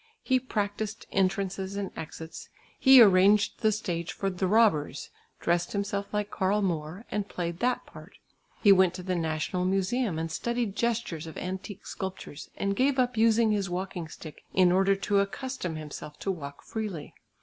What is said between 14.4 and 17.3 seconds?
in order to accustom himself to walk freely.